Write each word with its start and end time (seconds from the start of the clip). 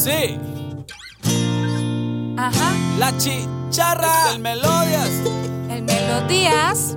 Sí, 0.00 0.38
Ajá, 2.36 2.72
la 2.98 3.16
chicharra, 3.18 4.30
el 4.32 4.38
Melodias, 4.38 5.10
el 5.70 5.82
Melodías. 5.82 6.96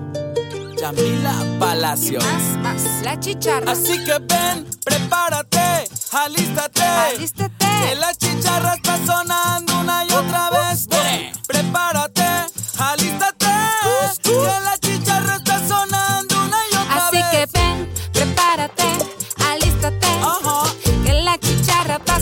Yamila 0.80 1.34
Palacios. 1.60 2.24
Más, 2.24 2.58
más. 2.62 3.02
La 3.04 3.20
chicharra. 3.20 3.72
Así 3.72 3.98
que 4.06 4.20
ven, 4.20 4.68
prepárate, 4.86 5.90
alístate. 6.12 6.84
Alístate. 6.84 7.66
Que 7.90 7.96
la 7.96 8.14
chicharra 8.14 8.76
está 8.76 8.98
sonando 9.06 9.80
una 9.80 10.06
y 10.06 10.14
otra 10.14 10.50
vez. 10.52 10.88
Ven, 10.88 11.32
prepárate, 11.48 12.24
alístate. 12.78 13.48
Que 14.22 14.60
la 14.64 14.78
chicharra 14.80 15.36
está 15.38 15.68
sonando 15.68 16.36
una 16.46 16.58
y 16.72 16.76
otra 16.76 17.08
Así 17.08 17.18
vez. 17.18 17.26
que 17.32 17.46
ven, 17.60 17.90
prepárate, 18.14 18.84
alístate. 19.50 20.08
Que 21.04 21.14
la 21.24 21.38
chicharra 21.40 22.00
va 22.08 22.16
a 22.16 22.20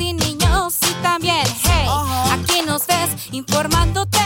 y 0.00 0.12
niños 0.12 0.76
y 0.82 1.02
también, 1.02 1.46
hey, 1.64 1.88
aquí 2.30 2.62
nos 2.66 2.86
ves 2.86 3.32
informándote. 3.32 4.18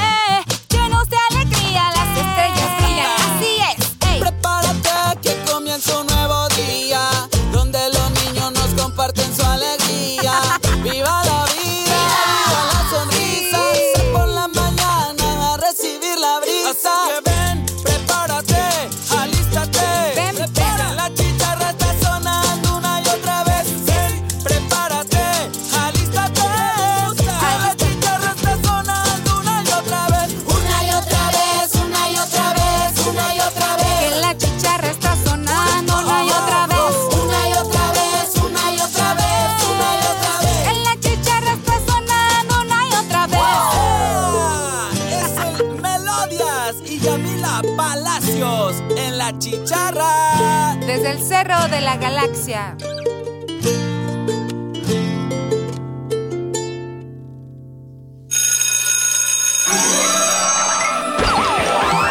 Palacios 47.76 48.82
en 48.96 49.18
la 49.18 49.38
chicharra. 49.38 50.76
Desde 50.80 51.10
el 51.10 51.22
cerro 51.22 51.68
de 51.68 51.80
la 51.80 51.96
galaxia. 51.96 52.76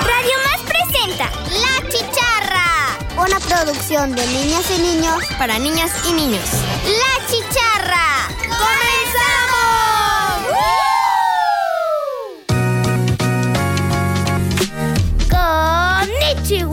Radio 0.02 0.36
Más 0.45 0.61
presenta 0.67 1.31
La 1.50 1.89
Chicharra. 1.89 2.97
Una 3.17 3.39
producción 3.39 4.16
de 4.16 4.28
niñas 4.28 4.66
y 4.78 4.81
niños 4.81 5.23
para 5.38 5.58
niñas 5.58 5.91
y 6.08 6.13
niños. 6.13 6.45
La 6.86 7.28
Chicharra. 7.28 7.58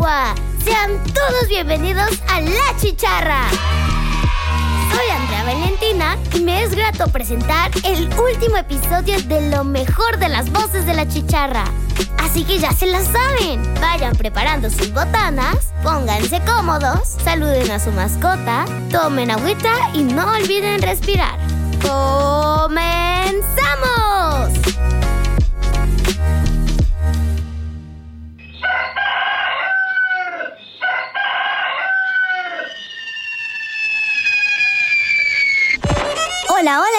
Sean 0.06 1.02
todos 1.12 1.48
bienvenidos 1.48 2.08
a 2.28 2.40
La 2.40 2.78
Chicharra. 2.80 3.48
Soy 4.94 5.10
Andrea 5.10 5.42
Valentina 5.42 6.16
y 6.32 6.42
me 6.42 6.62
es 6.62 6.76
grato 6.76 7.08
presentar 7.08 7.72
el 7.82 8.08
último 8.16 8.56
episodio 8.56 9.20
de 9.22 9.50
lo 9.50 9.64
mejor 9.64 10.18
de 10.18 10.28
las 10.28 10.52
voces 10.52 10.86
de 10.86 10.94
la 10.94 11.08
chicharra. 11.08 11.64
Así 12.18 12.44
que 12.44 12.60
ya 12.60 12.70
se 12.70 12.86
las 12.86 13.08
saben. 13.08 13.74
Vayan 13.80 14.14
preparando 14.14 14.70
sus 14.70 14.92
botanas, 14.92 15.72
pónganse 15.82 16.40
cómodos, 16.46 17.16
saluden 17.24 17.68
a 17.72 17.80
su 17.80 17.90
mascota, 17.90 18.64
tomen 18.92 19.32
agüita 19.32 19.90
y 19.92 20.04
no 20.04 20.30
olviden 20.30 20.82
respirar. 20.82 21.36
¡Comenzamos! 21.82 22.76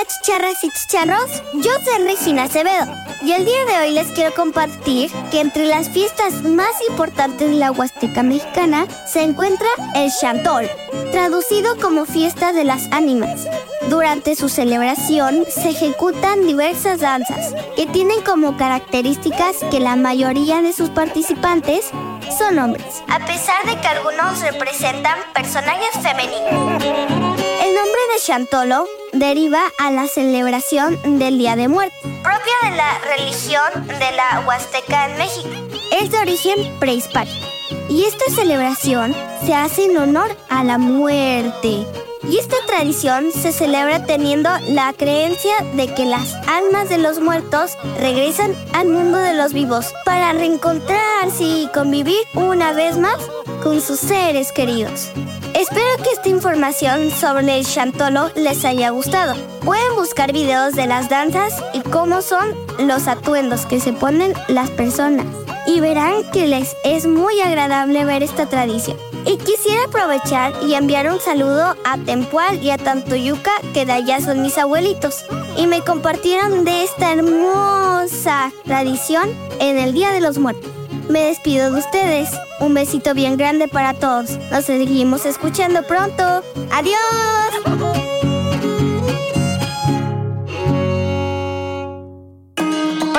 Chicharras 0.08 0.64
y 0.64 0.72
chicharros. 0.72 1.44
Yo 1.54 1.72
soy 1.84 2.04
Regina 2.04 2.44
Acevedo 2.44 2.88
y 3.22 3.32
el 3.32 3.46
día 3.46 3.66
de 3.66 3.78
hoy 3.80 3.92
les 3.92 4.08
quiero 4.08 4.34
compartir 4.34 5.12
que 5.32 5.42
entre 5.42 5.66
las 5.66 5.90
fiestas 5.90 6.44
más 6.44 6.72
importantes 6.88 7.50
de 7.50 7.56
la 7.56 7.72
Huasteca 7.72 8.24
mexicana 8.24 8.88
se 9.06 9.24
encuentra 9.24 9.68
el 9.96 10.12
Chantol, 10.12 10.70
traducido 11.12 11.78
como 11.78 12.06
fiesta 12.06 12.54
de 12.54 12.64
las 12.64 12.92
ánimas. 12.92 13.48
Durante 13.90 14.36
su 14.36 14.50
celebración 14.50 15.46
se 15.50 15.70
ejecutan 15.70 16.46
diversas 16.46 17.00
danzas 17.00 17.54
que 17.76 17.86
tienen 17.86 18.22
como 18.22 18.58
características 18.58 19.58
que 19.72 19.80
la 19.80 19.96
mayoría 19.96 20.62
de 20.62 20.74
sus 20.74 20.90
participantes 20.90 21.92
son 22.38 22.60
hombres, 22.60 23.04
a 23.08 23.20
pesar 23.26 23.66
de 23.66 23.80
que 23.80 23.88
algunos 23.88 24.42
representan 24.42 25.18
personajes 25.34 25.92
femeninos. 26.02 26.84
El 26.84 27.76
nombre 27.76 28.02
de 28.14 28.20
Chantolo 28.22 28.86
deriva 29.20 29.62
a 29.80 29.92
la 29.92 30.08
celebración 30.08 31.20
del 31.20 31.38
Día 31.38 31.56
de 31.56 31.68
Muerte, 31.68 31.96
propia 32.02 32.70
de 32.70 32.78
la 32.78 33.00
religión 33.00 33.88
de 33.88 34.12
la 34.16 34.44
Huasteca 34.46 35.10
en 35.10 35.18
México. 35.18 35.50
Es 35.92 36.12
de 36.12 36.20
origen 36.20 36.80
prehispánico 36.80 37.48
y 37.90 38.04
esta 38.04 38.26
celebración 38.34 39.16
se 39.46 39.54
hace 39.54 39.86
en 39.86 39.98
honor 39.98 40.36
a 40.50 40.64
la 40.64 40.78
muerte. 40.78 41.86
Y 42.30 42.38
esta 42.38 42.58
tradición 42.66 43.32
se 43.32 43.54
celebra 43.54 44.06
teniendo 44.06 44.50
la 44.70 44.92
creencia 44.92 45.54
de 45.76 45.94
que 45.94 46.06
las 46.06 46.36
almas 46.48 46.90
de 46.90 46.98
los 46.98 47.22
muertos 47.22 47.78
regresan 48.00 48.54
al 48.74 48.90
mundo 48.90 49.18
de 49.18 49.34
los 49.34 49.54
vivos 49.54 49.94
para 50.04 50.34
reencontrarse 50.34 51.44
y 51.44 51.70
convivir 51.74 52.18
una 52.34 52.74
vez 52.74 52.98
más 52.98 53.16
con 53.64 53.80
sus 53.80 54.00
seres 54.00 54.52
queridos. 54.52 55.12
Espero 55.54 56.04
que 56.04 56.12
esta 56.12 56.30
información 56.30 57.10
sobre 57.12 57.58
el 57.58 57.66
Chantolo 57.66 58.30
les 58.36 58.66
haya 58.66 58.90
gustado. 58.90 59.34
Pueden 59.64 59.96
buscar 59.96 60.34
videos 60.34 60.74
de 60.74 60.86
las 60.86 61.10
danzas 61.10 61.54
y 61.74 61.80
cómo 61.80 62.22
son 62.22 62.56
los 62.78 63.08
atuendos 63.08 63.66
que 63.66 63.80
se 63.80 63.94
ponen 63.94 64.34
las 64.50 64.70
personas. 64.70 65.26
Y 65.66 65.80
verán 65.80 66.30
que 66.32 66.48
les 66.48 66.76
es 66.84 67.08
muy 67.08 67.40
agradable 67.42 68.06
ver 68.06 68.22
esta 68.22 68.48
tradición. 68.48 69.07
Y 69.28 69.38
quisiera 69.38 69.84
aprovechar 69.86 70.54
y 70.64 70.76
enviar 70.76 71.12
un 71.12 71.20
saludo 71.20 71.76
a 71.84 71.98
Tempual 72.06 72.64
y 72.64 72.70
a 72.70 72.78
Tantoyuca, 72.78 73.52
que 73.74 73.86
de 73.86 73.92
allá 73.92 74.22
son 74.22 74.42
mis 74.42 74.58
abuelitos. 74.58 75.26
Y 75.58 75.68
me 75.68 75.82
compartieron 75.82 76.64
de 76.64 76.84
esta 76.84 77.12
hermosa 77.12 78.54
tradición 78.64 79.30
en 79.60 79.78
el 79.78 79.94
Día 79.94 80.12
de 80.12 80.22
los 80.22 80.38
Muertos. 80.38 80.72
Me 81.10 81.24
despido 81.24 81.72
de 81.72 81.80
ustedes. 81.80 82.30
Un 82.62 82.74
besito 82.74 83.14
bien 83.14 83.36
grande 83.36 83.68
para 83.68 83.94
todos. 83.94 84.38
Nos 84.50 84.66
seguimos 84.66 85.26
escuchando 85.26 85.84
pronto. 85.84 86.42
¡Adiós! 86.72 88.27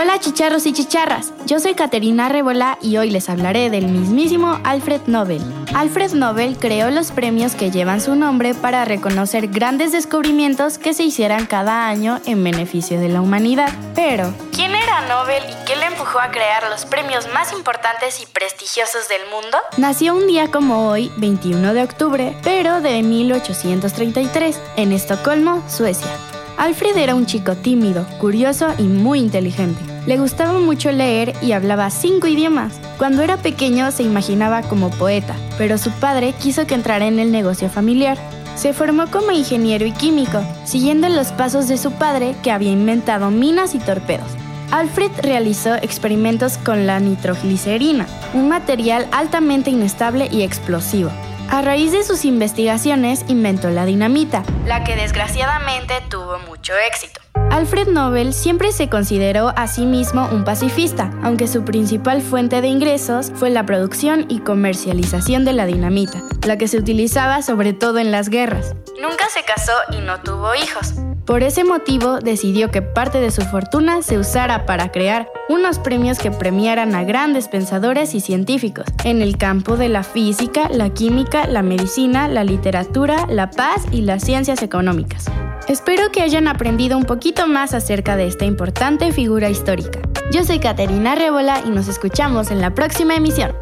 Hola 0.08 0.20
chicharros 0.20 0.64
y 0.64 0.72
chicharras, 0.72 1.34
yo 1.44 1.60
soy 1.60 1.74
Caterina 1.74 2.30
Rebola 2.30 2.78
y 2.80 2.96
hoy 2.96 3.10
les 3.10 3.28
hablaré 3.28 3.68
del 3.68 3.88
mismísimo 3.88 4.58
Alfred 4.64 5.02
Nobel. 5.06 5.42
Alfred 5.74 6.12
Nobel 6.12 6.56
creó 6.56 6.90
los 6.90 7.10
premios 7.10 7.54
que 7.54 7.70
llevan 7.70 8.00
su 8.00 8.16
nombre 8.16 8.54
para 8.54 8.86
reconocer 8.86 9.48
grandes 9.48 9.92
descubrimientos 9.92 10.78
que 10.78 10.94
se 10.94 11.02
hicieran 11.02 11.44
cada 11.44 11.88
año 11.88 12.22
en 12.24 12.42
beneficio 12.42 12.98
de 12.98 13.10
la 13.10 13.20
humanidad. 13.20 13.70
Pero, 13.94 14.32
¿quién 14.54 14.74
era 14.74 15.02
Nobel 15.08 15.42
y 15.44 15.66
qué 15.66 15.76
le 15.76 15.84
empujó 15.84 16.20
a 16.20 16.30
crear 16.30 16.70
los 16.70 16.86
premios 16.86 17.26
más 17.34 17.52
importantes 17.52 18.22
y 18.22 18.24
prestigiosos 18.24 19.10
del 19.10 19.28
mundo? 19.30 19.58
Nació 19.76 20.14
un 20.14 20.26
día 20.26 20.50
como 20.50 20.88
hoy, 20.88 21.12
21 21.18 21.74
de 21.74 21.82
octubre, 21.82 22.34
pero 22.42 22.80
de 22.80 23.02
1833, 23.02 24.58
en 24.76 24.92
Estocolmo, 24.92 25.62
Suecia. 25.68 26.08
Alfred 26.56 26.96
era 26.96 27.14
un 27.14 27.26
chico 27.26 27.56
tímido, 27.56 28.06
curioso 28.18 28.68
y 28.78 28.84
muy 28.84 29.20
inteligente. 29.20 29.97
Le 30.08 30.16
gustaba 30.16 30.58
mucho 30.58 30.90
leer 30.90 31.34
y 31.42 31.52
hablaba 31.52 31.90
cinco 31.90 32.28
idiomas. 32.28 32.80
Cuando 32.96 33.20
era 33.20 33.36
pequeño 33.36 33.90
se 33.90 34.04
imaginaba 34.04 34.62
como 34.62 34.88
poeta, 34.88 35.36
pero 35.58 35.76
su 35.76 35.90
padre 35.90 36.32
quiso 36.32 36.66
que 36.66 36.74
entrara 36.74 37.06
en 37.06 37.18
el 37.18 37.30
negocio 37.30 37.68
familiar. 37.68 38.16
Se 38.56 38.72
formó 38.72 39.10
como 39.10 39.32
ingeniero 39.32 39.84
y 39.84 39.92
químico, 39.92 40.40
siguiendo 40.64 41.10
los 41.10 41.30
pasos 41.32 41.68
de 41.68 41.76
su 41.76 41.92
padre 41.92 42.34
que 42.42 42.50
había 42.50 42.72
inventado 42.72 43.30
minas 43.30 43.74
y 43.74 43.80
torpedos. 43.80 44.30
Alfred 44.70 45.10
realizó 45.20 45.74
experimentos 45.74 46.56
con 46.56 46.86
la 46.86 47.00
nitroglicerina, 47.00 48.06
un 48.32 48.48
material 48.48 49.08
altamente 49.12 49.68
inestable 49.68 50.30
y 50.32 50.40
explosivo. 50.40 51.10
A 51.50 51.62
raíz 51.62 51.92
de 51.92 52.04
sus 52.04 52.26
investigaciones 52.26 53.24
inventó 53.26 53.70
la 53.70 53.86
dinamita, 53.86 54.42
la 54.66 54.84
que 54.84 54.96
desgraciadamente 54.96 55.94
tuvo 56.10 56.38
mucho 56.46 56.74
éxito. 56.86 57.22
Alfred 57.50 57.88
Nobel 57.88 58.34
siempre 58.34 58.70
se 58.70 58.90
consideró 58.90 59.54
a 59.56 59.66
sí 59.66 59.86
mismo 59.86 60.28
un 60.30 60.44
pacifista, 60.44 61.10
aunque 61.22 61.48
su 61.48 61.64
principal 61.64 62.20
fuente 62.20 62.60
de 62.60 62.68
ingresos 62.68 63.32
fue 63.34 63.48
la 63.48 63.64
producción 63.64 64.26
y 64.28 64.40
comercialización 64.40 65.46
de 65.46 65.54
la 65.54 65.64
dinamita, 65.64 66.22
la 66.46 66.58
que 66.58 66.68
se 66.68 66.76
utilizaba 66.76 67.40
sobre 67.40 67.72
todo 67.72 67.98
en 67.98 68.10
las 68.10 68.28
guerras. 68.28 68.74
Nunca 69.00 69.28
se 69.30 69.42
casó 69.42 69.72
y 69.92 70.02
no 70.02 70.20
tuvo 70.20 70.54
hijos. 70.54 70.94
Por 71.28 71.42
ese 71.42 71.62
motivo 71.62 72.20
decidió 72.20 72.70
que 72.70 72.80
parte 72.80 73.20
de 73.20 73.30
su 73.30 73.42
fortuna 73.42 74.00
se 74.00 74.16
usara 74.16 74.64
para 74.64 74.90
crear 74.90 75.28
unos 75.50 75.78
premios 75.78 76.18
que 76.18 76.30
premiaran 76.30 76.94
a 76.94 77.04
grandes 77.04 77.48
pensadores 77.48 78.14
y 78.14 78.20
científicos 78.20 78.86
en 79.04 79.20
el 79.20 79.36
campo 79.36 79.76
de 79.76 79.90
la 79.90 80.04
física, 80.04 80.70
la 80.70 80.88
química, 80.88 81.46
la 81.46 81.60
medicina, 81.60 82.28
la 82.28 82.44
literatura, 82.44 83.26
la 83.28 83.50
paz 83.50 83.84
y 83.92 84.00
las 84.00 84.24
ciencias 84.24 84.62
económicas. 84.62 85.26
Espero 85.68 86.10
que 86.10 86.22
hayan 86.22 86.48
aprendido 86.48 86.96
un 86.96 87.04
poquito 87.04 87.46
más 87.46 87.74
acerca 87.74 88.16
de 88.16 88.26
esta 88.26 88.46
importante 88.46 89.12
figura 89.12 89.50
histórica. 89.50 90.00
Yo 90.32 90.44
soy 90.44 90.60
Caterina 90.60 91.14
Rébola 91.14 91.60
y 91.62 91.68
nos 91.68 91.88
escuchamos 91.88 92.50
en 92.50 92.62
la 92.62 92.72
próxima 92.72 93.14
emisión. 93.14 93.52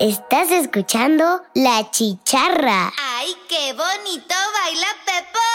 Estás 0.00 0.50
escuchando 0.50 1.42
La 1.52 1.90
Chicharra. 1.90 2.90
¡Ay, 3.18 3.36
qué 3.50 3.74
bonito 3.74 4.34
baila 4.54 4.86
Pepo! 5.04 5.49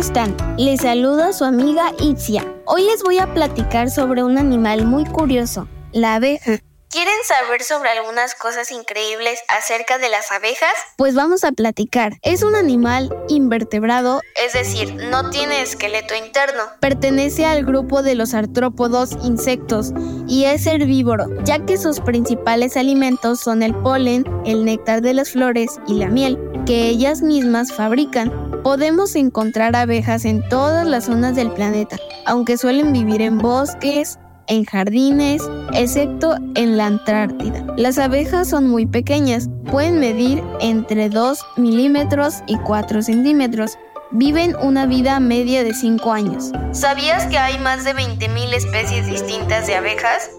Están? 0.00 0.34
Les 0.56 0.80
saluda 0.80 1.34
su 1.34 1.44
amiga 1.44 1.92
Itzia. 2.00 2.42
Hoy 2.64 2.84
les 2.84 3.02
voy 3.02 3.18
a 3.18 3.32
platicar 3.34 3.90
sobre 3.90 4.24
un 4.24 4.38
animal 4.38 4.86
muy 4.86 5.04
curioso, 5.04 5.68
la 5.92 6.14
abeja. 6.14 6.58
¿Quieren 6.88 7.18
saber 7.22 7.62
sobre 7.62 7.90
algunas 7.90 8.34
cosas 8.34 8.72
increíbles 8.72 9.38
acerca 9.48 9.98
de 9.98 10.08
las 10.08 10.32
abejas? 10.32 10.72
Pues 10.96 11.14
vamos 11.14 11.44
a 11.44 11.52
platicar. 11.52 12.14
Es 12.22 12.42
un 12.42 12.56
animal 12.56 13.14
invertebrado, 13.28 14.22
Es 14.42 14.54
decir, 14.54 14.94
no 14.94 15.28
tiene 15.28 15.60
esqueleto 15.60 16.14
interno. 16.14 16.62
pertenece 16.80 17.44
al 17.44 17.64
grupo 17.66 18.02
de 18.02 18.14
los 18.14 18.32
artrópodos 18.32 19.12
insectos 19.22 19.92
y 20.26 20.46
es 20.46 20.66
herbívoro, 20.66 21.26
ya 21.44 21.64
que 21.64 21.76
sus 21.76 22.00
principales 22.00 22.76
alimentos 22.78 23.40
son 23.40 23.62
el 23.62 23.74
polen, 23.74 24.24
el 24.46 24.64
néctar 24.64 25.02
de 25.02 25.12
las 25.12 25.30
flores 25.30 25.78
y 25.86 25.94
la 25.94 26.08
miel, 26.08 26.38
que 26.64 26.88
ellas 26.88 27.20
mismas 27.20 27.72
fabrican. 27.72 28.49
Podemos 28.62 29.16
encontrar 29.16 29.74
abejas 29.74 30.26
en 30.26 30.46
todas 30.48 30.86
las 30.86 31.06
zonas 31.06 31.34
del 31.34 31.50
planeta, 31.50 31.96
aunque 32.26 32.58
suelen 32.58 32.92
vivir 32.92 33.22
en 33.22 33.38
bosques, 33.38 34.18
en 34.48 34.64
jardines, 34.64 35.42
excepto 35.72 36.36
en 36.54 36.76
la 36.76 36.86
Antártida. 36.86 37.64
Las 37.78 37.98
abejas 37.98 38.50
son 38.50 38.68
muy 38.68 38.84
pequeñas, 38.84 39.48
pueden 39.70 39.98
medir 39.98 40.42
entre 40.60 41.08
2 41.08 41.38
milímetros 41.56 42.42
y 42.46 42.58
4 42.58 43.00
centímetros. 43.00 43.78
Viven 44.10 44.54
una 44.60 44.86
vida 44.86 45.20
media 45.20 45.64
de 45.64 45.72
5 45.72 46.12
años. 46.12 46.52
¿Sabías 46.72 47.26
que 47.28 47.38
hay 47.38 47.58
más 47.60 47.84
de 47.84 47.94
20.000 47.94 48.52
especies 48.52 49.06
distintas 49.06 49.68
de 49.68 49.76
abejas? 49.76 50.30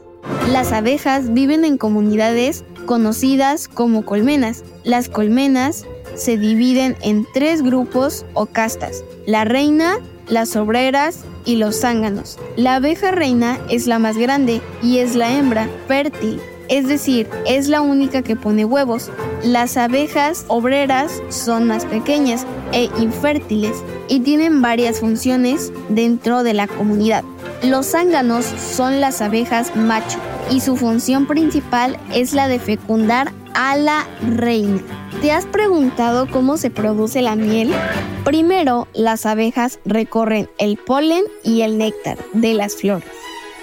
Las 0.49 0.71
abejas 0.73 1.33
viven 1.33 1.65
en 1.65 1.77
comunidades 1.77 2.65
conocidas 2.91 3.69
como 3.69 4.03
colmenas. 4.03 4.65
Las 4.83 5.07
colmenas 5.07 5.85
se 6.13 6.37
dividen 6.37 6.97
en 7.01 7.25
tres 7.33 7.61
grupos 7.61 8.25
o 8.33 8.47
castas. 8.47 9.05
La 9.25 9.45
reina, 9.45 9.95
las 10.27 10.57
obreras 10.57 11.23
y 11.45 11.55
los 11.55 11.79
zánganos. 11.79 12.37
La 12.57 12.75
abeja 12.75 13.11
reina 13.11 13.61
es 13.69 13.87
la 13.87 13.97
más 13.97 14.17
grande 14.17 14.59
y 14.83 14.97
es 14.97 15.15
la 15.15 15.31
hembra 15.31 15.69
fértil, 15.87 16.41
es 16.67 16.89
decir, 16.89 17.29
es 17.47 17.69
la 17.69 17.79
única 17.79 18.23
que 18.23 18.35
pone 18.35 18.65
huevos. 18.65 19.09
Las 19.41 19.77
abejas 19.77 20.43
obreras 20.49 21.23
son 21.29 21.67
más 21.67 21.85
pequeñas 21.85 22.45
e 22.73 22.89
infértiles 22.99 23.81
y 24.11 24.19
tienen 24.19 24.61
varias 24.61 24.99
funciones 24.99 25.71
dentro 25.87 26.43
de 26.43 26.53
la 26.53 26.67
comunidad. 26.67 27.23
Los 27.63 27.91
zánganos 27.91 28.43
son 28.43 28.99
las 28.99 29.21
abejas 29.21 29.73
macho 29.73 30.19
y 30.49 30.59
su 30.59 30.75
función 30.75 31.27
principal 31.27 31.97
es 32.13 32.33
la 32.33 32.49
de 32.49 32.59
fecundar 32.59 33.31
a 33.53 33.77
la 33.77 34.05
reina. 34.21 34.81
¿Te 35.21 35.31
has 35.31 35.45
preguntado 35.45 36.27
cómo 36.29 36.57
se 36.57 36.69
produce 36.69 37.21
la 37.21 37.37
miel? 37.37 37.71
Primero, 38.25 38.89
las 38.93 39.25
abejas 39.25 39.79
recorren 39.85 40.49
el 40.57 40.75
polen 40.75 41.23
y 41.45 41.61
el 41.61 41.77
néctar 41.77 42.17
de 42.33 42.53
las 42.53 42.75
flores. 42.75 43.07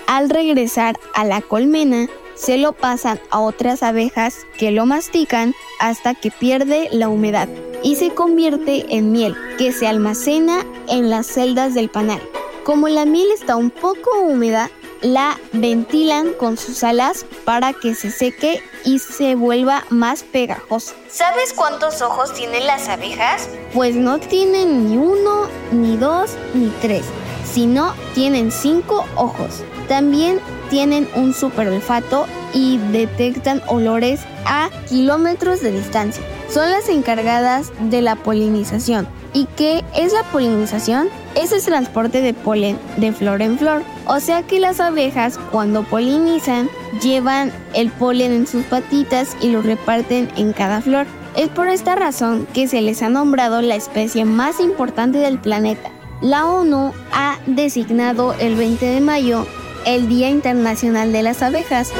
Al 0.07 0.31
regresar 0.31 0.99
a 1.15 1.27
la 1.27 1.43
colmena, 1.43 2.07
se 2.37 2.57
lo 2.57 2.73
pasan 2.73 3.21
a 3.31 3.41
otras 3.41 3.83
abejas 3.83 4.47
que 4.57 4.71
lo 4.71 4.87
mastican 4.87 5.55
hasta 5.79 6.15
que 6.15 6.31
pierde 6.31 6.89
la 6.91 7.11
humedad 7.11 7.51
y 7.83 7.97
se 7.97 8.11
convierte 8.11 8.87
en 8.97 9.13
miel 9.13 9.37
que 9.59 9.73
se 9.73 9.87
almacena 9.87 10.65
en 10.89 11.11
las 11.11 11.27
celdas 11.27 11.75
del 11.75 11.89
panal. 11.89 12.21
Como 12.65 12.89
la 12.89 13.05
miel 13.05 13.29
está 13.33 13.57
un 13.57 13.71
poco 13.71 14.11
húmeda, 14.21 14.71
la 15.01 15.39
ventilan 15.53 16.33
con 16.33 16.57
sus 16.57 16.83
alas 16.83 17.25
para 17.45 17.73
que 17.73 17.95
se 17.95 18.11
seque 18.11 18.63
y 18.85 18.99
se 18.99 19.35
vuelva 19.35 19.85
más 19.91 20.23
pegajosa. 20.23 20.95
¿Sabes 21.09 21.53
cuántos 21.55 22.03
ojos 22.03 22.35
tienen 22.35 22.67
las 22.67 22.89
abejas? 22.89 23.49
Pues 23.73 23.95
no 23.95 24.19
tienen 24.19 24.89
ni 24.89 24.97
uno, 24.97 25.47
ni 25.73 25.97
dos, 25.97 26.37
ni 26.55 26.69
tres, 26.83 27.05
sino 27.45 27.95
tienen 28.15 28.51
cinco 28.51 29.05
ojos. 29.17 29.63
También 29.89 30.41
tienen 30.69 31.09
un 31.15 31.33
super 31.33 31.69
olfato 31.69 32.27
y 32.53 32.79
detectan 32.93 33.63
olores 33.67 34.21
a 34.45 34.69
kilómetros 34.89 35.61
de 35.61 35.73
distancia. 35.73 36.23
Son 36.49 36.71
las 36.71 36.89
encargadas 36.89 37.73
de 37.81 38.01
la 38.01 38.17
polinización. 38.17 39.07
¿Y 39.35 39.45
qué 39.57 39.85
es 39.95 40.13
la 40.13 40.23
polinización? 40.25 41.09
Es 41.35 41.53
el 41.53 41.63
transporte 41.63 42.23
de 42.23 42.33
polen 42.33 42.79
de 42.97 43.13
flor 43.13 43.43
en 43.43 43.59
flor. 43.59 43.83
O 44.07 44.19
sea 44.19 44.43
que 44.43 44.59
las 44.59 44.81
abejas 44.81 45.39
cuando 45.53 45.83
polinizan 45.83 46.71
llevan 47.03 47.53
el 47.75 47.91
polen 47.91 48.33
en 48.33 48.47
sus 48.47 48.65
patitas 48.65 49.37
y 49.43 49.51
lo 49.51 49.61
reparten 49.61 50.31
en 50.37 50.55
cada 50.55 50.81
flor. 50.81 51.07
Es 51.37 51.49
por 51.51 51.69
esta 51.69 51.95
razón 51.95 52.47
que 52.55 52.67
se 52.67 52.81
les 52.81 53.03
ha 53.03 53.11
nombrado 53.11 53.61
la 53.61 53.77
especie 53.77 54.25
más 54.25 54.59
importante 54.59 55.19
del 55.19 55.39
planeta. 55.39 55.91
La 56.23 56.47
ONU 56.47 56.93
ha 57.13 57.39
designado 57.47 58.33
el 58.35 58.57
20 58.57 58.87
de 58.87 59.01
mayo 59.01 59.47
el 59.85 60.09
Día 60.09 60.31
Internacional 60.31 61.13
de 61.13 61.23
las 61.23 61.43
Abejas. 61.43 61.93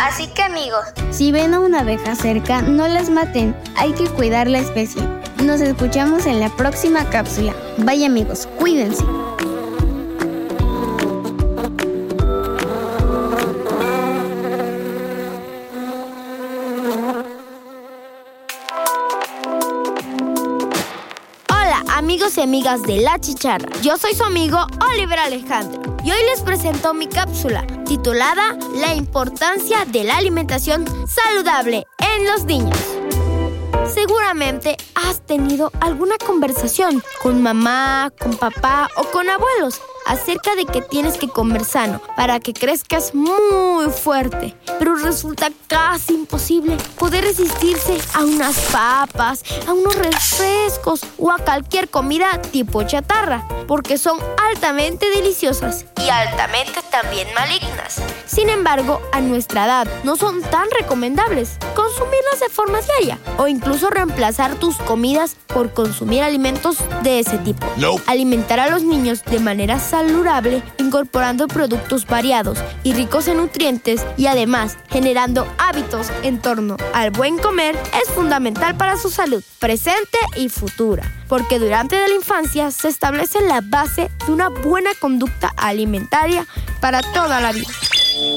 Así 0.00 0.28
que 0.28 0.42
amigos, 0.42 0.80
Si 1.10 1.30
ven 1.30 1.52
a 1.52 1.60
una 1.60 1.80
abeja 1.80 2.14
cerca, 2.14 2.62
no 2.62 2.88
las 2.88 3.10
maten, 3.10 3.54
hay 3.76 3.92
que 3.92 4.08
cuidar 4.08 4.48
la 4.48 4.60
especie. 4.60 5.02
Nos 5.44 5.60
escuchamos 5.60 6.24
en 6.24 6.40
la 6.40 6.48
próxima 6.48 7.04
cápsula. 7.10 7.54
Vaya 7.76 8.06
amigos, 8.06 8.48
cuídense. 8.58 9.04
Hola 21.50 21.84
amigos 21.88 22.38
y 22.38 22.40
amigas 22.40 22.82
de 22.84 22.96
La 23.02 23.18
Chicharra, 23.18 23.68
yo 23.82 23.98
soy 23.98 24.14
su 24.14 24.24
amigo 24.24 24.66
Oliver 24.80 25.18
Alejandro 25.18 25.89
y 26.02 26.10
hoy 26.10 26.18
les 26.30 26.40
presento 26.42 26.94
mi 26.94 27.06
cápsula 27.06 27.66
titulada 27.86 28.56
La 28.76 28.94
importancia 28.94 29.84
de 29.84 30.04
la 30.04 30.16
alimentación 30.16 30.84
saludable 31.06 31.86
en 31.98 32.26
los 32.26 32.44
niños. 32.44 32.78
Seguramente 33.92 34.76
has 34.94 35.20
tenido 35.26 35.72
alguna 35.80 36.16
conversación 36.18 37.02
con 37.22 37.42
mamá, 37.42 38.12
con 38.18 38.36
papá 38.36 38.88
o 38.96 39.04
con 39.10 39.28
abuelos 39.28 39.80
acerca 40.10 40.56
de 40.56 40.66
que 40.66 40.82
tienes 40.82 41.16
que 41.16 41.28
comer 41.28 41.64
sano 41.64 42.00
para 42.16 42.40
que 42.40 42.52
crezcas 42.52 43.14
muy 43.14 43.86
fuerte. 43.90 44.56
Pero 44.78 44.96
resulta 44.96 45.50
casi 45.68 46.14
imposible 46.14 46.76
poder 46.98 47.22
resistirse 47.22 47.96
a 48.14 48.24
unas 48.24 48.58
papas, 48.72 49.44
a 49.68 49.72
unos 49.72 49.94
refrescos 49.94 51.02
o 51.16 51.30
a 51.30 51.38
cualquier 51.38 51.88
comida 51.88 52.42
tipo 52.50 52.82
chatarra, 52.82 53.46
porque 53.68 53.98
son 53.98 54.18
altamente 54.48 55.08
deliciosas 55.10 55.84
y 56.04 56.08
altamente 56.08 56.80
también 56.90 57.28
malignas. 57.34 58.02
Sin 58.26 58.48
embargo, 58.48 59.00
a 59.12 59.20
nuestra 59.20 59.64
edad 59.64 59.88
no 60.02 60.16
son 60.16 60.42
tan 60.42 60.68
recomendables 60.76 61.56
consumirlas 61.74 62.40
de 62.40 62.48
forma 62.48 62.80
diaria 62.80 63.18
o 63.38 63.46
incluso 63.46 63.90
reemplazar 63.90 64.56
tus 64.56 64.76
comidas 64.76 65.36
por 65.46 65.72
consumir 65.72 66.22
alimentos 66.22 66.78
de 67.02 67.20
ese 67.20 67.38
tipo. 67.38 67.66
Alimentar 68.06 68.58
a 68.60 68.70
los 68.70 68.82
niños 68.82 69.24
de 69.24 69.38
manera 69.38 69.78
saludable, 70.00 70.62
incorporando 70.78 71.46
productos 71.46 72.06
variados 72.06 72.58
y 72.84 72.94
ricos 72.94 73.28
en 73.28 73.36
nutrientes 73.36 74.02
y 74.16 74.28
además 74.28 74.78
generando 74.88 75.46
hábitos 75.58 76.08
en 76.22 76.40
torno 76.40 76.78
al 76.94 77.10
buen 77.10 77.36
comer 77.36 77.76
es 78.02 78.10
fundamental 78.14 78.76
para 78.76 78.96
su 78.96 79.10
salud 79.10 79.44
presente 79.58 80.18
y 80.36 80.48
futura, 80.48 81.02
porque 81.28 81.58
durante 81.58 82.00
la 82.00 82.14
infancia 82.14 82.70
se 82.70 82.88
establece 82.88 83.42
la 83.42 83.60
base 83.62 84.10
de 84.26 84.32
una 84.32 84.48
buena 84.48 84.90
conducta 84.98 85.52
alimentaria 85.58 86.46
para 86.80 87.02
toda 87.02 87.42
la 87.42 87.52
vida. 87.52 87.68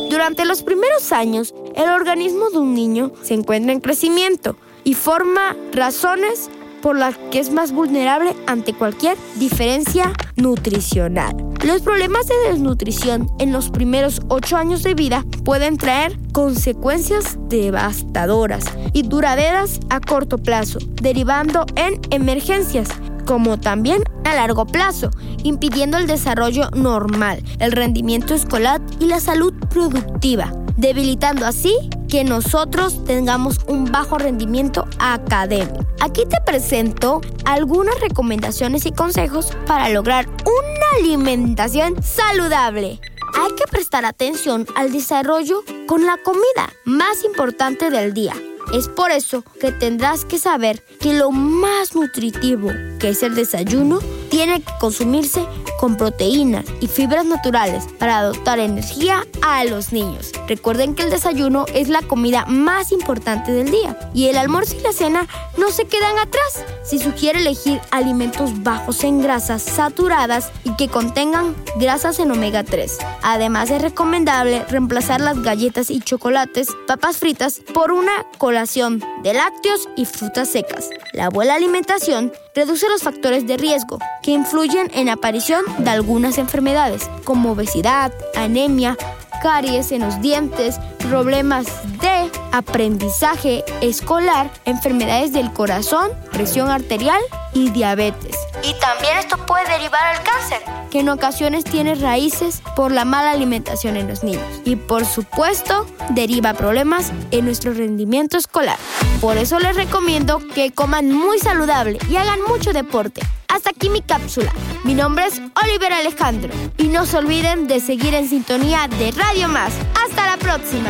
Durante 0.10 0.44
los 0.44 0.64
primeros 0.64 1.14
años, 1.14 1.54
el 1.76 1.90
organismo 1.90 2.50
de 2.50 2.58
un 2.58 2.74
niño 2.74 3.14
se 3.22 3.36
encuentra 3.36 3.72
en 3.72 3.80
crecimiento 3.80 4.58
y 4.84 4.96
forma 4.96 5.56
razones 5.72 6.50
por 6.84 6.98
las 6.98 7.18
que 7.32 7.40
es 7.40 7.50
más 7.50 7.72
vulnerable 7.72 8.36
ante 8.46 8.74
cualquier 8.74 9.18
diferencia 9.36 10.12
nutricional. 10.36 11.53
Los 11.64 11.82
problemas 11.82 12.28
de 12.28 12.52
desnutrición 12.52 13.32
en 13.40 13.54
los 13.54 13.70
primeros 13.70 14.22
8 14.28 14.58
años 14.58 14.84
de 14.84 14.96
vida 14.96 15.26
pueden 15.46 15.78
traer 15.78 16.18
consecuencias 16.34 17.38
devastadoras 17.48 18.66
y 18.92 19.04
duraderas 19.04 19.80
a 19.90 20.02
corto 20.02 20.38
plazo, 20.38 20.80
derivando 21.02 21.66
en 21.78 22.02
emergencias 22.10 22.90
como 23.26 23.58
también 23.58 24.04
a 24.26 24.36
largo 24.36 24.66
plazo, 24.66 25.10
impidiendo 25.44 25.98
el 25.98 26.06
desarrollo 26.06 26.70
normal, 26.72 27.42
el 27.60 27.72
rendimiento 27.72 28.34
escolar 28.34 28.82
y 29.00 29.06
la 29.06 29.22
salud 29.22 29.54
productiva, 29.70 30.52
debilitando 30.76 31.46
así 31.46 31.74
que 32.14 32.24
nosotros 32.24 33.04
tengamos 33.06 33.58
un 33.66 33.86
bajo 33.86 34.20
rendimiento 34.20 34.86
académico. 35.00 35.84
Aquí 36.00 36.28
te 36.30 36.40
presento 36.46 37.22
algunas 37.44 38.00
recomendaciones 38.02 38.86
y 38.86 38.92
consejos 38.92 39.48
para 39.66 39.90
lograr 39.90 40.28
una 40.28 40.86
alimentación 41.00 42.04
saludable. 42.04 43.00
Hay 43.34 43.56
que 43.56 43.66
prestar 43.68 44.06
atención 44.06 44.68
al 44.76 44.92
desarrollo 44.92 45.64
con 45.88 46.06
la 46.06 46.18
comida 46.18 46.72
más 46.86 47.24
importante 47.24 47.90
del 47.90 48.14
día. 48.14 48.36
Es 48.72 48.90
por 48.90 49.10
eso 49.10 49.44
que 49.60 49.72
tendrás 49.72 50.24
que 50.24 50.38
saber 50.38 50.84
que 51.00 51.16
lo 51.16 51.32
más 51.32 51.96
nutritivo, 51.96 52.70
que 53.00 53.10
es 53.10 53.24
el 53.24 53.34
desayuno, 53.34 53.98
tiene 54.30 54.62
que 54.62 54.72
consumirse 54.80 55.48
con 55.80 55.98
proteínas 55.98 56.66
y 56.80 56.88
fibras 56.88 57.26
naturales 57.26 57.86
para 58.00 58.24
dotar 58.24 58.60
energía 58.60 59.26
a 59.42 59.64
los 59.66 59.94
niños. 59.94 60.32
Recuerden 60.48 60.96
que 60.96 61.04
el 61.04 61.10
desayuno 61.10 61.66
es 61.74 61.90
la 61.90 62.02
comida 62.02 62.46
más 62.46 62.92
importante 62.92 63.52
del 63.52 63.72
día 63.72 63.98
y 64.14 64.28
el 64.28 64.38
almuerzo 64.38 64.76
y 64.76 64.82
la 64.82 64.94
cena 64.94 65.28
no 65.58 65.72
se 65.72 65.86
quedan 65.86 66.18
atrás. 66.20 66.66
Se 66.84 67.00
sugiere 67.00 67.40
elegir 67.40 67.80
alimentos 67.92 68.64
bajos 68.64 69.04
en 69.04 69.22
grasas 69.22 69.62
saturadas 69.62 70.52
y 70.64 70.76
que 70.76 70.88
contengan 70.88 71.56
grasas 71.78 72.20
en 72.20 72.32
omega 72.32 72.64
3. 72.64 72.98
Además 73.24 73.70
es 73.72 73.82
recomendable 73.82 74.66
reemplazar 74.70 75.22
las 75.22 75.42
galletas 75.42 75.90
y 75.90 76.00
chocolates, 76.00 76.70
papas 76.88 77.18
fritas 77.18 77.62
por 77.74 77.92
una 77.92 78.12
colación 78.38 79.04
de 79.24 79.34
lácteos 79.34 79.90
y 79.96 80.06
frutas 80.06 80.50
secas. 80.50 80.90
La 81.14 81.30
buena 81.30 81.56
alimentación 81.56 82.32
reduce 82.56 82.88
los 82.90 83.02
factores 83.02 83.48
de 83.48 83.58
riesgo 83.58 84.00
que 84.22 84.32
influyen 84.32 84.92
en 84.94 85.08
la 85.08 85.14
aparición 85.14 85.64
de 85.80 85.90
algunas 85.90 86.38
enfermedades 86.38 87.10
como 87.24 87.52
obesidad, 87.52 88.12
anemia, 88.36 88.98
caries 89.44 89.92
en 89.92 90.02
los 90.02 90.22
dientes, 90.22 90.80
problemas 91.00 91.66
de 92.00 92.32
aprendizaje 92.54 93.66
escolar, 93.82 94.50
enfermedades 94.64 95.34
del 95.34 95.52
corazón, 95.52 96.12
presión 96.32 96.70
arterial 96.70 97.22
y 97.54 97.70
diabetes. 97.72 98.38
Y 98.64 98.74
también 98.80 99.18
esto 99.20 99.36
puede 99.46 99.68
derivar 99.70 100.02
al 100.16 100.24
cáncer, 100.24 100.60
que 100.90 101.02
en 101.02 101.10
ocasiones 101.10 101.66
tiene 101.66 101.96
raíces 101.96 102.62
por 102.78 102.94
la 102.94 103.04
mala 103.04 103.32
alimentación 103.32 103.98
en 103.98 104.08
los 104.08 104.24
niños. 104.24 104.44
Y 104.64 104.78
por 104.78 105.06
supuesto, 105.06 105.86
deriva 106.12 106.54
problemas 106.54 107.12
en 107.32 107.44
nuestro 107.44 107.74
rendimiento 107.74 108.38
escolar. 108.38 108.78
Por 109.20 109.36
eso 109.38 109.60
les 109.60 109.76
recomiendo 109.76 110.40
que 110.56 110.72
coman 110.72 111.12
muy 111.12 111.38
saludable 111.40 112.00
y 112.10 112.16
hagan 112.16 112.40
mucho 112.48 112.72
deporte. 112.72 113.22
Hasta 113.54 113.70
aquí 113.70 113.88
mi 113.88 114.02
cápsula. 114.02 114.52
Mi 114.84 114.96
nombre 114.96 115.28
es 115.28 115.40
Oliver 115.64 115.94
Alejandro. 115.94 116.52
Y 116.78 116.88
no 116.88 117.06
se 117.06 117.18
olviden 117.18 117.68
de 117.68 117.80
seguir 117.80 118.16
en 118.16 118.28
sintonía 118.28 118.88
de 118.88 119.12
Radio 119.12 119.48
Más. 119.48 119.74
Hasta 120.04 120.26
la 120.26 120.38
próxima. 120.38 120.90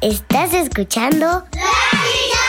¿Estás 0.00 0.54
escuchando? 0.54 1.44
Si 1.52 2.45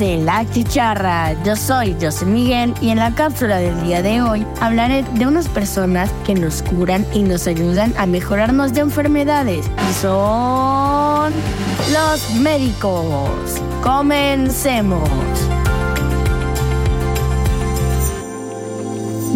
de 0.00 0.16
La 0.16 0.48
Chicharra, 0.50 1.34
yo 1.44 1.54
soy 1.54 1.94
José 2.00 2.24
Miguel 2.24 2.72
y 2.80 2.88
en 2.88 2.96
la 2.96 3.14
cápsula 3.14 3.58
del 3.58 3.82
día 3.82 4.00
de 4.00 4.22
hoy 4.22 4.46
hablaré 4.58 5.02
de 5.02 5.26
unas 5.26 5.46
personas 5.46 6.10
que 6.24 6.34
nos 6.34 6.62
curan 6.62 7.04
y 7.12 7.22
nos 7.22 7.46
ayudan 7.46 7.92
a 7.98 8.06
mejorarnos 8.06 8.72
de 8.72 8.80
enfermedades 8.80 9.70
y 9.90 9.92
son 9.92 11.34
los 11.92 12.34
médicos. 12.40 13.60
Comencemos. 13.82 15.49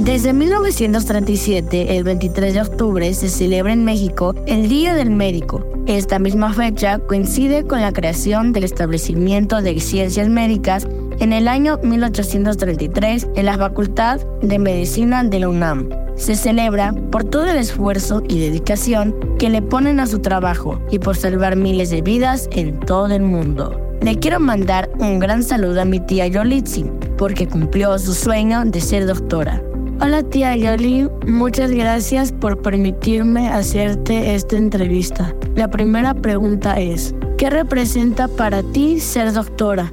Desde 0.05 0.35
1937, 0.35 1.97
el 1.97 2.05
23 2.05 2.53
de 2.53 2.61
octubre, 2.61 3.15
se 3.15 3.31
celebra 3.31 3.73
en 3.73 3.87
México 3.87 4.35
el 4.47 4.69
Día 4.69 4.93
del 4.93 5.09
Médico. 5.09 5.65
Esta 5.87 6.19
misma 6.19 6.53
fecha 6.53 6.99
coincide 6.99 7.65
con 7.65 7.81
la 7.81 7.91
creación 7.91 8.53
del 8.53 8.65
establecimiento 8.65 9.63
de 9.63 9.81
ciencias 9.81 10.29
médicas 10.29 10.87
en 11.21 11.33
el 11.33 11.49
año 11.49 11.79
1833 11.83 13.29
en 13.35 13.47
la 13.47 13.57
Facultad 13.57 14.21
de 14.43 14.59
Medicina 14.59 15.25
de 15.25 15.41
la 15.41 15.49
UNAM. 15.49 15.89
Se 16.17 16.37
celebra 16.37 16.93
por 17.11 17.25
todo 17.25 17.47
el 17.47 17.57
esfuerzo 17.57 18.23
y 18.29 18.41
dedicación 18.41 19.17
que 19.39 19.49
le 19.49 19.63
ponen 19.63 20.01
a 20.01 20.07
su 20.07 20.19
trabajo 20.19 20.83
y 20.91 20.99
por 20.99 21.17
salvar 21.17 21.57
miles 21.57 21.89
de 21.89 22.03
vidas 22.03 22.51
en 22.53 22.79
todo 22.79 23.07
el 23.07 23.23
mundo. 23.23 23.81
Le 24.03 24.19
quiero 24.19 24.39
mandar 24.39 24.91
un 24.99 25.19
gran 25.19 25.43
saludo 25.43 25.81
a 25.81 25.87
mi 25.87 25.99
tía 25.99 26.27
Yolitzi, 26.27 26.85
porque 27.17 27.49
cumplió 27.49 27.99
su 27.99 28.13
sueño 28.13 28.67
de 28.67 28.83
ser 28.83 29.07
doctora. 29.07 29.63
Hola 30.01 30.25
tía 30.25 30.57
Yoli, 30.57 31.09
muchas 31.27 31.71
gracias 31.71 32.33
por 32.33 32.61
permitirme 32.61 33.49
hacerte 33.49 34.35
esta 34.35 34.57
entrevista. 34.57 35.35
La 35.55 35.71
primera 35.71 36.15
pregunta 36.15 36.81
es, 36.81 37.15
¿qué 37.39 37.49
representa 37.49 38.27
para 38.27 38.65
ti 38.65 38.99
ser 38.99 39.33
doctora? 39.33 39.93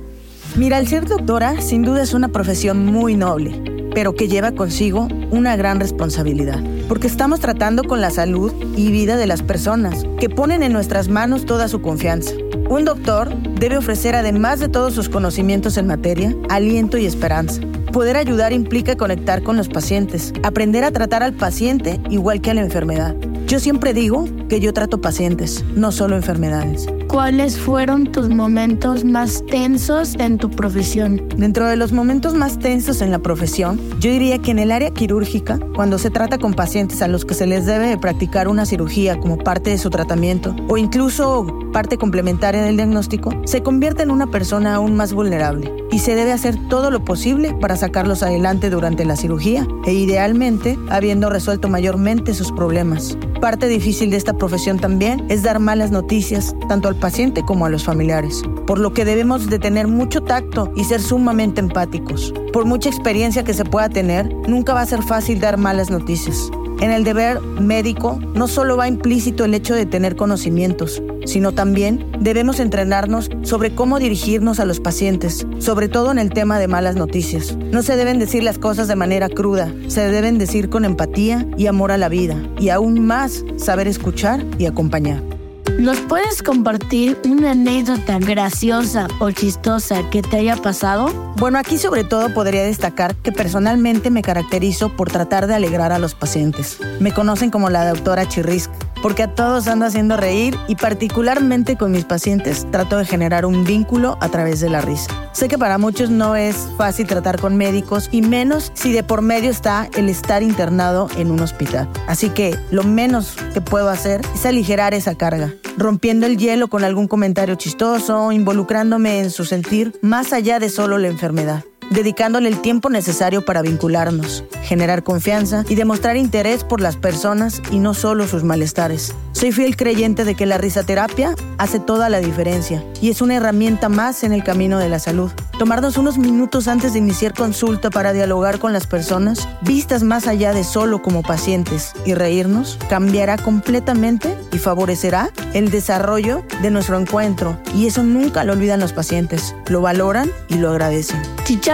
Mira, 0.56 0.80
el 0.80 0.88
ser 0.88 1.08
doctora 1.08 1.62
sin 1.62 1.84
duda 1.84 2.02
es 2.02 2.16
una 2.16 2.30
profesión 2.30 2.86
muy 2.88 3.16
noble, 3.16 3.62
pero 3.94 4.16
que 4.16 4.28
lleva 4.28 4.54
consigo 4.54 5.08
una 5.30 5.56
gran 5.56 5.80
responsabilidad, 5.80 6.60
porque 6.90 7.08
estamos 7.08 7.40
tratando 7.40 7.84
con 7.84 8.02
la 8.02 8.10
salud 8.10 8.52
y 8.76 8.92
vida 8.92 9.18
de 9.18 9.28
las 9.28 9.44
personas, 9.44 10.06
que 10.20 10.30
ponen 10.30 10.64
en 10.64 10.74
nuestras 10.74 11.10
manos 11.10 11.46
toda 11.46 11.68
su 11.68 11.82
confianza. 11.82 12.34
Un 12.70 12.86
doctor 12.86 13.34
debe 13.60 13.78
ofrecer, 13.78 14.16
además 14.16 14.60
de 14.60 14.68
todos 14.68 14.94
sus 14.96 15.10
conocimientos 15.10 15.78
en 15.78 15.88
materia, 15.88 16.36
aliento 16.50 16.98
y 16.98 17.06
esperanza. 17.06 17.62
Poder 17.92 18.16
ayudar 18.16 18.54
implica 18.54 18.96
conectar 18.96 19.44
con 19.44 19.58
los 19.58 19.68
pacientes, 19.68 20.32
aprender 20.44 20.86
a 20.86 20.92
tratar 20.92 21.24
al 21.24 21.34
paciente 21.34 22.00
igual 22.10 22.40
que 22.40 22.52
a 22.52 22.54
la 22.54 22.62
enfermedad. 22.62 23.16
Yo 23.48 23.60
siempre 23.60 23.94
digo 23.94 24.26
que 24.48 24.62
yo 24.62 24.72
trato 24.72 25.02
pacientes, 25.02 25.66
no 25.76 25.92
solo 25.92 26.16
enfermedades. 26.16 26.88
¿Cuáles 27.12 27.60
fueron 27.60 28.10
tus 28.10 28.30
momentos 28.30 29.04
más 29.04 29.46
tensos 29.46 30.16
en 30.18 30.38
tu 30.38 30.50
profesión? 30.50 31.28
Dentro 31.36 31.68
de 31.68 31.76
los 31.76 31.92
momentos 31.92 32.36
más 32.36 32.58
tensos 32.58 33.02
en 33.02 33.12
la 33.12 33.20
profesión, 33.20 33.78
yo 34.00 34.10
diría 34.10 34.38
que 34.38 34.52
en 34.52 34.60
el 34.60 34.72
área 34.72 34.92
quirúrgica, 34.92 35.60
cuando 35.76 36.00
se 36.00 36.10
trata 36.10 36.38
con 36.38 36.54
pacientes 36.54 37.02
a 37.02 37.10
los 37.10 37.26
que 37.26 37.34
se 37.34 37.48
les 37.48 37.66
debe 37.66 37.98
practicar 37.98 38.48
una 38.48 38.66
cirugía 38.66 39.20
como 39.20 39.38
parte 39.38 39.72
de 39.72 39.78
su 39.78 39.90
tratamiento 39.90 40.56
o 40.70 40.78
incluso 40.78 41.46
parte 41.74 41.98
complementaria 41.98 42.62
del 42.62 42.78
diagnóstico, 42.78 43.32
se 43.44 43.62
convierte 43.62 44.04
en 44.04 44.12
una 44.12 44.28
persona 44.28 44.76
aún 44.76 44.96
más 44.96 45.12
vulnerable 45.12 45.70
y 45.92 46.00
se 46.00 46.16
debe 46.16 46.32
hacer 46.32 46.56
todo 46.70 46.92
lo 46.92 47.04
posible 47.04 47.54
para 47.54 47.76
sacarlos 47.76 48.24
adelante 48.24 48.70
durante 48.70 49.04
la 49.04 49.18
cirugía 49.18 49.68
e 49.86 49.92
idealmente 49.94 50.80
habiendo 50.90 51.30
resuelto 51.30 51.68
mayormente 51.68 52.34
sus 52.34 52.54
problemas. 52.54 53.18
Parte 53.42 53.68
difícil 53.68 54.12
de 54.12 54.18
esta 54.18 54.34
profesión 54.34 54.80
también 54.80 55.26
es 55.30 55.44
dar 55.44 55.60
malas 55.60 55.92
noticias 55.92 56.56
tanto 56.70 56.88
al 56.88 56.96
paciente 57.02 57.44
como 57.44 57.66
a 57.66 57.70
los 57.70 57.84
familiares, 57.84 58.42
por 58.66 58.80
lo 58.80 58.94
que 58.94 59.04
debemos 59.04 59.50
de 59.50 59.60
tener 59.60 59.90
mucho 59.90 60.22
tacto 60.22 60.72
y 60.78 60.86
ser 60.86 61.02
sumamente 61.02 61.60
empáticos. 61.60 62.34
Por 62.54 62.64
mucha 62.64 62.88
experiencia 62.88 63.44
que 63.44 63.54
se 63.54 63.66
pueda 63.66 63.90
tener, 63.90 64.34
nunca 64.48 64.74
va 64.74 64.80
a 64.80 64.86
ser 64.86 65.04
fácil 65.04 65.42
dar 65.42 65.58
malas 65.58 65.90
noticias. 65.90 66.50
En 66.82 66.90
el 66.90 67.04
deber 67.04 67.40
médico 67.42 68.20
no 68.34 68.48
solo 68.48 68.76
va 68.76 68.88
implícito 68.88 69.46
el 69.46 69.54
hecho 69.54 69.76
de 69.76 69.86
tener 69.86 70.16
conocimientos, 70.16 71.04
sino 71.26 71.52
también 71.52 72.12
debemos 72.20 72.60
entrenarnos 72.60 73.30
sobre 73.44 73.76
cómo 73.76 74.00
dirigirnos 74.00 74.60
a 74.60 74.66
los 74.66 74.80
pacientes, 74.80 75.46
sobre 75.60 75.90
todo 75.90 76.12
en 76.12 76.18
el 76.18 76.32
tema 76.32 76.58
de 76.58 76.68
malas 76.68 76.96
noticias. 76.96 77.56
No 77.56 77.84
se 77.84 77.98
deben 77.98 78.18
decir 78.18 78.42
las 78.42 78.58
cosas 78.58 78.88
de 78.88 78.96
manera 78.96 79.30
cruda, 79.30 79.72
se 79.90 80.10
deben 80.10 80.40
decir 80.40 80.70
con 80.70 80.84
empatía 80.84 81.46
y 81.56 81.68
amor 81.68 81.92
a 81.92 82.00
la 82.00 82.10
vida, 82.10 82.42
y 82.60 82.70
aún 82.70 83.06
más 83.06 83.46
saber 83.58 83.88
escuchar 83.88 84.44
y 84.58 84.66
acompañar. 84.66 85.41
¿Nos 85.82 86.00
puedes 86.02 86.44
compartir 86.44 87.18
una 87.26 87.52
anécdota 87.52 88.20
graciosa 88.20 89.08
o 89.20 89.32
chistosa 89.32 90.08
que 90.12 90.22
te 90.22 90.38
haya 90.38 90.56
pasado? 90.56 91.08
Bueno, 91.38 91.58
aquí 91.58 91.80
sobre 91.80 92.04
todo 92.04 92.32
podría 92.36 92.62
destacar 92.62 93.16
que 93.16 93.32
personalmente 93.32 94.12
me 94.12 94.22
caracterizo 94.22 94.96
por 94.96 95.10
tratar 95.10 95.48
de 95.48 95.56
alegrar 95.56 95.92
a 95.92 95.98
los 95.98 96.14
pacientes. 96.14 96.78
Me 97.00 97.12
conocen 97.12 97.50
como 97.50 97.72
la 97.72 97.90
doctora 97.90 98.28
Chirrisc 98.28 98.70
porque 99.02 99.24
a 99.24 99.34
todos 99.34 99.68
ando 99.68 99.86
haciendo 99.86 100.18
reír 100.18 100.58
y 100.68 100.76
particularmente 100.76 101.78
con 101.78 101.92
mis 101.92 102.06
pacientes 102.06 102.66
trato 102.72 102.98
de 102.98 103.06
generar 103.06 103.46
un 103.46 103.64
vínculo 103.64 104.18
a 104.22 104.30
través 104.30 104.60
de 104.60 104.70
la 104.70 104.82
risa. 104.82 105.10
Sé 105.34 105.48
que 105.48 105.58
para 105.58 105.78
muchos 105.78 106.10
no 106.10 106.36
es 106.36 106.56
fácil 106.78 107.08
tratar 107.08 107.40
con 107.40 107.58
médicos 107.58 108.10
y 108.12 108.22
menos 108.22 108.72
si 108.74 108.92
de 108.92 109.04
por 109.04 109.22
medio 109.22 109.50
está 109.50 109.90
el 109.96 110.10
estar 110.10 110.44
internado 110.44 111.08
en 111.18 111.32
un 111.32 111.40
hospital. 111.40 111.90
Así 112.08 112.30
que 112.30 112.58
lo 112.70 112.84
menos 112.84 113.36
que 113.54 113.62
puedo 113.62 113.90
hacer 113.90 114.22
es 114.36 114.46
aligerar 114.46 114.94
esa 114.94 115.16
carga, 115.16 115.54
rompiendo 115.78 116.26
el 116.26 116.38
hielo 116.38 116.68
con 116.68 116.84
algún 116.84 117.08
comentario 117.08 117.56
chistoso, 117.56 118.32
involucrándome 118.32 119.20
en 119.20 119.32
su 119.32 119.46
sentir 119.46 119.98
más 120.02 120.34
allá 120.34 120.60
de 120.60 120.70
solo 120.70 120.98
la 120.98 121.08
enfermedad 121.08 121.64
dedicándole 121.92 122.50
el 122.50 122.62
tiempo 122.62 122.90
necesario 122.90 123.46
para 123.46 123.62
vincularnos, 123.62 124.44
generar 124.64 125.04
confianza 125.04 125.64
y 125.68 125.76
demostrar 125.76 126.18
interés 126.18 126.64
por 126.64 126.82
las 126.82 126.96
personas 126.96 127.62
y 127.70 127.80
no 127.80 127.94
solo 127.94 128.28
sus 128.28 128.44
malestares. 128.44 129.14
Soy 129.34 129.52
fiel 129.52 129.76
creyente 129.76 130.26
de 130.26 130.36
que 130.36 130.46
la 130.46 130.58
risaterapia 130.58 131.36
hace 131.58 131.80
toda 131.80 132.10
la 132.10 132.20
diferencia 132.20 132.84
y 133.02 133.10
es 133.10 133.22
una 133.22 133.36
herramienta 133.36 133.90
más 133.90 134.24
en 134.24 134.34
el 134.34 134.44
camino 134.44 134.80
de 134.80 134.90
la 134.90 135.00
salud. 135.00 135.32
Tomarnos 135.58 135.98
unos 135.98 136.18
minutos 136.18 136.68
antes 136.68 136.94
de 136.94 137.00
iniciar 137.00 137.34
consulta 137.34 137.92
para 137.92 138.14
dialogar 138.14 138.58
con 138.58 138.74
las 138.74 138.88
personas, 138.88 139.48
vistas 139.62 140.02
más 140.02 140.28
allá 140.28 140.54
de 140.54 140.64
solo 140.64 141.02
como 141.02 141.22
pacientes, 141.22 141.94
y 142.06 142.16
reírnos, 142.16 142.80
cambiará 142.90 143.38
completamente 143.38 144.36
y 144.52 144.58
favorecerá 144.58 145.30
el 145.54 145.70
desarrollo 145.70 146.44
de 146.64 146.72
nuestro 146.72 146.98
encuentro. 146.98 147.60
Y 147.76 147.86
eso 147.86 148.02
nunca 148.02 148.44
lo 148.44 148.54
olvidan 148.54 148.80
los 148.80 148.94
pacientes, 148.94 149.56
lo 149.68 149.82
valoran 149.82 150.32
y 150.48 150.56
lo 150.56 150.72
agradecen. 150.72 151.22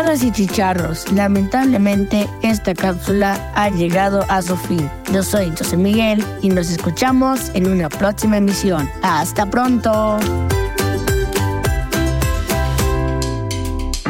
Chicharras 0.08 0.24
y 0.24 0.32
chicharros, 0.32 1.12
lamentablemente 1.12 2.30
esta 2.42 2.74
cápsula 2.74 3.52
ha 3.56 3.70
llegado 3.70 4.24
a 4.30 4.42
su 4.42 4.56
fin. 4.56 4.90
Yo 5.12 5.22
soy 5.22 5.50
José 5.50 5.76
Miguel 5.76 6.24
y 6.42 6.48
nos 6.48 6.70
escuchamos 6.72 7.52
en 7.56 7.68
una 7.68 7.90
próxima 7.90 8.38
emisión. 8.38 8.90
Hasta 9.02 9.46
pronto. 9.46 10.18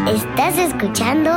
¿Estás 0.05 0.59
escuchando? 0.59 1.31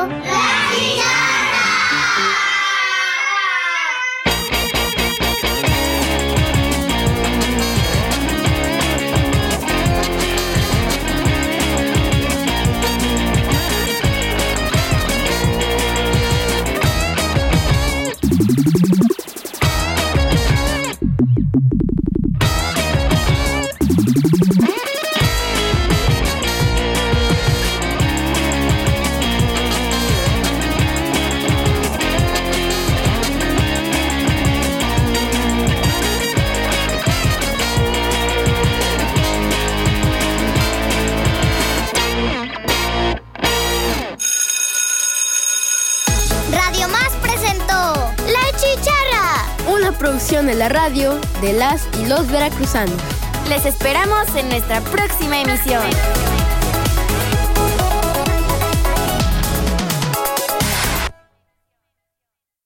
De 51.40 51.52
las 51.52 51.88
y 52.00 52.06
los 52.06 52.30
veracruzanos. 52.30 53.00
Les 53.48 53.64
esperamos 53.64 54.34
en 54.36 54.48
nuestra 54.48 54.80
próxima 54.80 55.40
emisión. 55.40 55.82